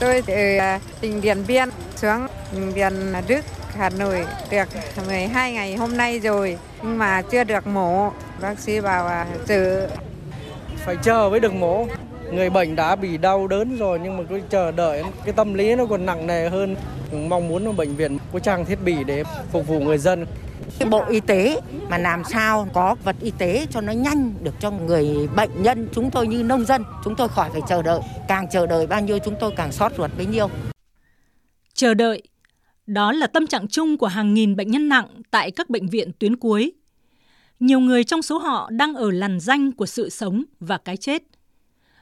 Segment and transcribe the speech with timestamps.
[0.00, 2.26] Tôi từ à, tỉnh Điện Biên xuống
[2.74, 2.92] Điện
[3.28, 3.44] Đức,
[3.76, 4.68] Hà Nội được
[5.06, 8.10] 12 ngày hôm nay rồi nhưng mà chưa được mổ.
[8.40, 9.88] Bác sĩ bảo à, chờ.
[10.76, 11.86] Phải chờ mới được mổ.
[12.32, 15.74] Người bệnh đã bị đau đớn rồi nhưng mà cứ chờ đợi cái tâm lý
[15.74, 16.76] nó còn nặng nề hơn.
[17.12, 20.26] Mong muốn bệnh viện có trang thiết bị để phục vụ người dân
[20.78, 24.54] cái Bộ Y tế mà làm sao có vật y tế cho nó nhanh được
[24.60, 28.00] cho người bệnh nhân chúng tôi như nông dân, chúng tôi khỏi phải chờ đợi.
[28.28, 30.50] Càng chờ đợi bao nhiêu chúng tôi càng xót ruột bấy nhiêu.
[31.74, 32.22] Chờ đợi,
[32.86, 36.12] đó là tâm trạng chung của hàng nghìn bệnh nhân nặng tại các bệnh viện
[36.18, 36.72] tuyến cuối.
[37.60, 41.22] Nhiều người trong số họ đang ở làn danh của sự sống và cái chết.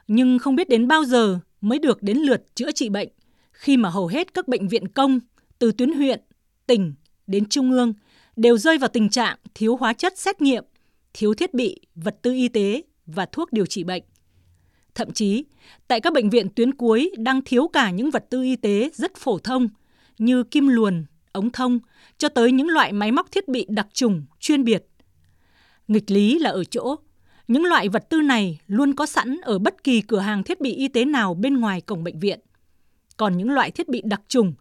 [0.07, 3.09] Nhưng không biết đến bao giờ mới được đến lượt chữa trị bệnh,
[3.51, 5.19] khi mà hầu hết các bệnh viện công
[5.59, 6.21] từ tuyến huyện,
[6.67, 6.93] tỉnh
[7.27, 7.93] đến trung ương
[8.37, 10.63] đều rơi vào tình trạng thiếu hóa chất xét nghiệm,
[11.13, 14.03] thiếu thiết bị, vật tư y tế và thuốc điều trị bệnh.
[14.95, 15.45] Thậm chí,
[15.87, 19.15] tại các bệnh viện tuyến cuối đang thiếu cả những vật tư y tế rất
[19.17, 19.69] phổ thông
[20.17, 21.79] như kim luồn, ống thông,
[22.17, 24.85] cho tới những loại máy móc thiết bị đặc trùng, chuyên biệt.
[25.87, 26.95] Nghịch lý là ở chỗ,
[27.47, 30.73] những loại vật tư này luôn có sẵn ở bất kỳ cửa hàng thiết bị
[30.73, 32.39] y tế nào bên ngoài cổng bệnh viện.
[33.17, 34.53] Còn những loại thiết bị đặc trùng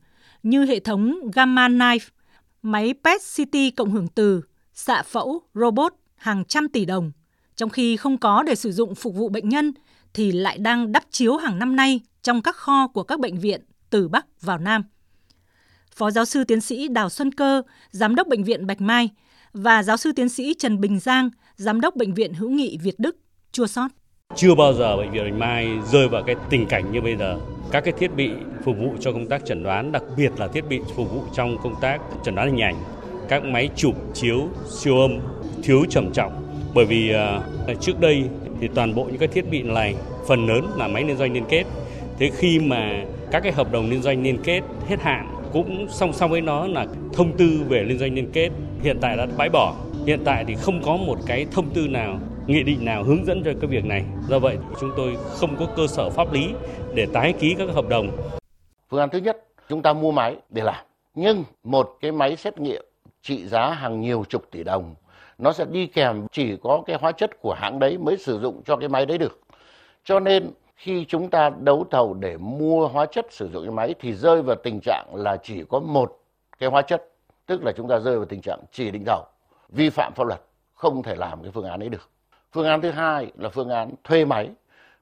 [0.43, 2.09] như hệ thống Gamma Knife
[2.67, 7.13] máy PET CT cộng hưởng từ, xạ phẫu, robot hàng trăm tỷ đồng,
[7.57, 9.73] trong khi không có để sử dụng phục vụ bệnh nhân
[10.15, 13.61] thì lại đang đắp chiếu hàng năm nay trong các kho của các bệnh viện
[13.91, 14.83] từ Bắc vào Nam.
[15.95, 19.11] Phó giáo sư tiến sĩ Đào Xuân Cơ, giám đốc bệnh viện Bạch Mai
[19.53, 22.99] và giáo sư tiến sĩ Trần Bình Giang, giám đốc bệnh viện Hữu nghị Việt
[22.99, 23.17] Đức
[23.53, 23.89] chua sót.
[24.35, 27.39] Chưa bao giờ bệnh viện Bạch Mai rơi vào cái tình cảnh như bây giờ
[27.71, 28.31] các cái thiết bị
[28.65, 31.57] phục vụ cho công tác chẩn đoán, đặc biệt là thiết bị phục vụ trong
[31.63, 32.75] công tác chẩn đoán hình ảnh,
[33.29, 35.19] các máy chụp chiếu siêu âm
[35.63, 36.33] thiếu trầm trọng.
[36.75, 37.15] Bởi vì
[37.73, 38.25] uh, trước đây
[38.61, 39.95] thì toàn bộ những cái thiết bị này
[40.29, 41.65] phần lớn là máy liên doanh liên kết.
[42.19, 46.13] Thế khi mà các cái hợp đồng liên doanh liên kết hết hạn cũng song
[46.13, 48.51] song với nó là thông tư về liên doanh liên kết
[48.83, 49.75] hiện tại đã bãi bỏ.
[50.07, 53.43] Hiện tại thì không có một cái thông tư nào nghị định nào hướng dẫn
[53.45, 54.05] cho cái việc này.
[54.29, 56.55] Do vậy chúng tôi không có cơ sở pháp lý
[56.95, 58.09] để tái ký các hợp đồng.
[58.89, 60.85] Phương án thứ nhất, chúng ta mua máy để làm.
[61.15, 62.85] Nhưng một cái máy xét nghiệm
[63.23, 64.95] trị giá hàng nhiều chục tỷ đồng
[65.39, 68.63] nó sẽ đi kèm chỉ có cái hóa chất của hãng đấy mới sử dụng
[68.65, 69.41] cho cái máy đấy được.
[70.05, 73.95] Cho nên khi chúng ta đấu thầu để mua hóa chất sử dụng cái máy
[74.01, 76.19] thì rơi vào tình trạng là chỉ có một
[76.59, 77.11] cái hóa chất,
[77.47, 79.25] tức là chúng ta rơi vào tình trạng chỉ định thầu,
[79.69, 80.41] vi phạm pháp luật,
[80.75, 82.11] không thể làm cái phương án ấy được.
[82.53, 84.51] Phương án thứ hai là phương án thuê máy.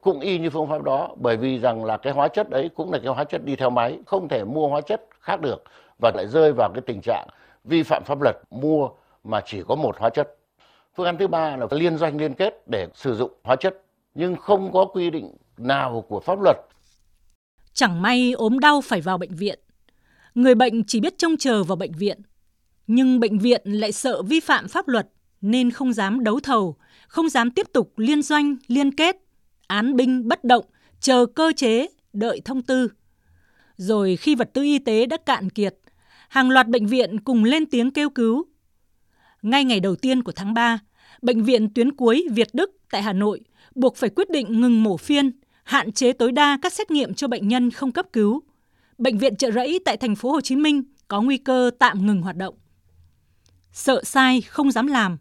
[0.00, 2.92] Cũng y như phương pháp đó, bởi vì rằng là cái hóa chất ấy cũng
[2.92, 5.62] là cái hóa chất đi theo máy, không thể mua hóa chất khác được
[6.02, 7.28] và lại rơi vào cái tình trạng
[7.64, 8.88] vi phạm pháp luật mua
[9.24, 10.36] mà chỉ có một hóa chất.
[10.96, 13.82] Phương án thứ ba là liên doanh liên kết để sử dụng hóa chất,
[14.14, 16.56] nhưng không có quy định nào của pháp luật.
[17.72, 19.58] Chẳng may ốm đau phải vào bệnh viện.
[20.34, 22.20] Người bệnh chỉ biết trông chờ vào bệnh viện,
[22.86, 25.08] nhưng bệnh viện lại sợ vi phạm pháp luật
[25.40, 26.76] nên không dám đấu thầu
[27.08, 29.16] không dám tiếp tục liên doanh liên kết
[29.66, 30.64] án binh bất động,
[31.00, 32.88] chờ cơ chế, đợi thông tư.
[33.76, 35.76] Rồi khi vật tư y tế đã cạn kiệt,
[36.28, 38.44] hàng loạt bệnh viện cùng lên tiếng kêu cứu.
[39.42, 40.78] Ngay ngày đầu tiên của tháng 3,
[41.22, 43.40] bệnh viện tuyến cuối Việt Đức tại Hà Nội
[43.74, 45.30] buộc phải quyết định ngừng mổ phiên,
[45.64, 48.42] hạn chế tối đa các xét nghiệm cho bệnh nhân không cấp cứu.
[48.98, 52.22] Bệnh viện Trợ Rẫy tại thành phố Hồ Chí Minh có nguy cơ tạm ngừng
[52.22, 52.54] hoạt động.
[53.72, 55.18] Sợ sai không dám làm,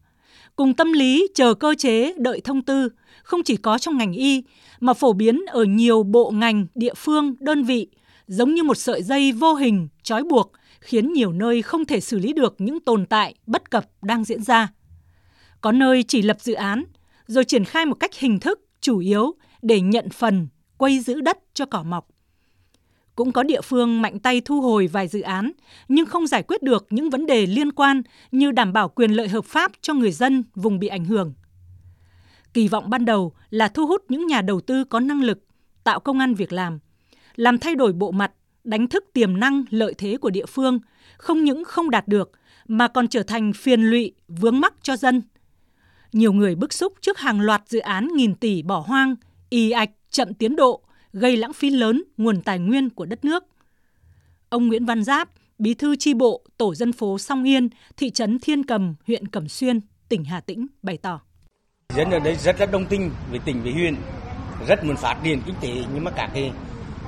[0.55, 2.89] cùng tâm lý chờ cơ chế đợi thông tư
[3.23, 4.43] không chỉ có trong ngành y
[4.79, 7.87] mà phổ biến ở nhiều bộ ngành, địa phương, đơn vị,
[8.27, 12.19] giống như một sợi dây vô hình trói buộc khiến nhiều nơi không thể xử
[12.19, 14.67] lý được những tồn tại bất cập đang diễn ra.
[15.61, 16.83] Có nơi chỉ lập dự án
[17.27, 20.47] rồi triển khai một cách hình thức chủ yếu để nhận phần
[20.77, 22.07] quay giữ đất cho cỏ mọc.
[23.15, 25.51] Cũng có địa phương mạnh tay thu hồi vài dự án
[25.87, 28.01] nhưng không giải quyết được những vấn đề liên quan
[28.31, 31.33] như đảm bảo quyền lợi hợp pháp cho người dân vùng bị ảnh hưởng.
[32.53, 35.39] Kỳ vọng ban đầu là thu hút những nhà đầu tư có năng lực,
[35.83, 36.79] tạo công ăn việc làm,
[37.35, 38.31] làm thay đổi bộ mặt,
[38.63, 40.79] đánh thức tiềm năng lợi thế của địa phương,
[41.17, 42.31] không những không đạt được
[42.67, 45.21] mà còn trở thành phiền lụy, vướng mắc cho dân.
[46.11, 49.15] Nhiều người bức xúc trước hàng loạt dự án nghìn tỷ bỏ hoang,
[49.49, 50.81] y ạch, chậm tiến độ,
[51.13, 53.43] gây lãng phí lớn nguồn tài nguyên của đất nước.
[54.49, 55.29] Ông Nguyễn Văn Giáp,
[55.59, 59.47] bí thư tri bộ tổ dân phố Song Yên, thị trấn Thiên Cầm, huyện Cẩm
[59.47, 59.79] Xuyên,
[60.09, 61.21] tỉnh Hà Tĩnh bày tỏ.
[61.95, 63.95] Dân ở đây rất là đồng tình với tỉnh với huyện,
[64.67, 66.51] rất muốn phát triển kinh tế nhưng mà cả cái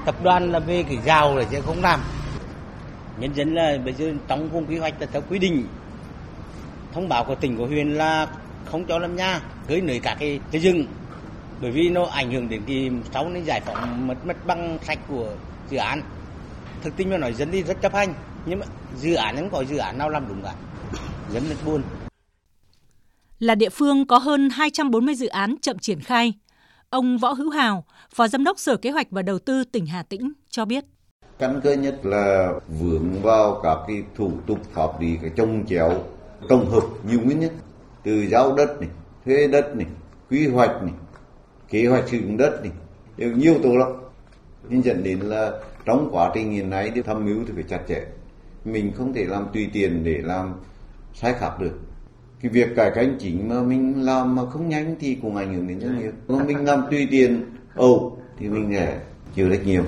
[0.05, 1.99] tập đoàn là về cái giàu là sẽ không làm.
[3.19, 5.67] Nhân dân là bây giờ trong vùng quy hoạch là theo quy định
[6.93, 8.27] thông báo của tỉnh của huyện là
[8.65, 10.85] không cho làm nhà cưới nơi cả cái xây dựng
[11.61, 14.99] bởi vì nó ảnh hưởng đến cái sau này giải phóng mất mất bằng sạch
[15.07, 15.33] của
[15.69, 16.01] dự án
[16.83, 18.13] thực tình mà nói dân đi rất chấp hành
[18.45, 18.65] nhưng mà
[18.97, 20.53] dự án không có dự án nào làm đúng cả
[21.33, 21.81] dân rất buồn
[23.39, 26.33] là địa phương có hơn 240 dự án chậm triển khai.
[26.89, 27.85] Ông Võ Hữu Hào,
[28.15, 30.85] Phó Giám đốc Sở Kế hoạch và Đầu tư tỉnh Hà Tĩnh cho biết.
[31.39, 36.03] Căn cơ nhất là vướng vào các cái thủ tục pháp lý cái trông chéo
[36.49, 37.51] tổng hợp nhiều nguyên nhân
[38.03, 38.89] từ giao đất này,
[39.25, 39.85] thuê đất này,
[40.29, 40.93] quy hoạch này,
[41.69, 42.71] kế hoạch sử dụng đất này,
[43.17, 43.89] đều nhiều tố lắm.
[44.69, 45.51] Nên dẫn đến là
[45.85, 48.05] trong quá trình hiện nay thì tham mưu thì phải chặt chẽ.
[48.65, 50.53] Mình không thể làm tùy tiền để làm
[51.13, 51.79] sai khác được.
[52.41, 55.67] Cái việc cải cách chính mà mình làm mà không nhanh thì cũng ảnh hưởng
[55.67, 57.45] đến rất nhiều còn mình làm tùy tiền
[57.75, 58.99] ồ thì mình sẽ
[59.35, 59.83] chịu rất nhiều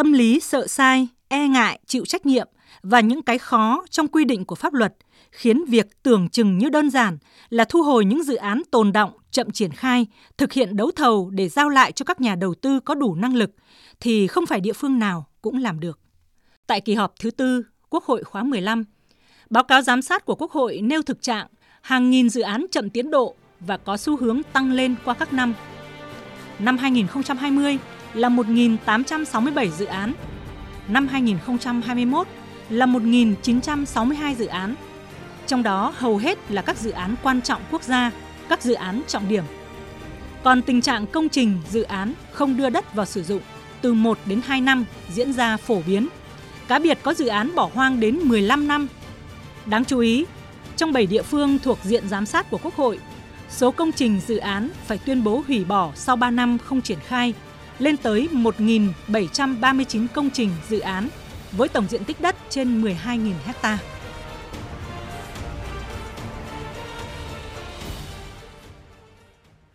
[0.00, 2.48] tâm lý sợ sai e ngại chịu trách nhiệm
[2.82, 4.94] và những cái khó trong quy định của pháp luật
[5.32, 7.18] khiến việc tưởng chừng như đơn giản
[7.48, 10.06] là thu hồi những dự án tồn động, chậm triển khai,
[10.38, 13.36] thực hiện đấu thầu để giao lại cho các nhà đầu tư có đủ năng
[13.36, 13.50] lực
[14.00, 15.98] thì không phải địa phương nào cũng làm được.
[16.66, 18.84] Tại kỳ họp thứ tư, Quốc hội khóa 15,
[19.50, 21.46] Báo cáo giám sát của Quốc hội nêu thực trạng
[21.82, 25.32] hàng nghìn dự án chậm tiến độ và có xu hướng tăng lên qua các
[25.32, 25.54] năm.
[26.58, 27.78] Năm 2020
[28.14, 30.12] là 1.867 dự án,
[30.90, 32.26] năm 2021
[32.68, 34.74] là 1.962 dự án.
[35.46, 38.10] Trong đó hầu hết là các dự án quan trọng quốc gia,
[38.48, 39.44] các dự án trọng điểm.
[40.42, 43.42] Còn tình trạng công trình, dự án không đưa đất vào sử dụng
[43.82, 46.08] từ 1 đến 2 năm diễn ra phổ biến.
[46.68, 48.88] Cá biệt có dự án bỏ hoang đến 15 năm
[49.66, 50.24] Đáng chú ý,
[50.76, 52.98] trong 7 địa phương thuộc diện giám sát của Quốc hội,
[53.48, 56.98] số công trình dự án phải tuyên bố hủy bỏ sau 3 năm không triển
[57.06, 57.34] khai
[57.80, 61.08] lên tới 1.739 công trình dự án
[61.52, 63.82] với tổng diện tích đất trên 12.000 hectare.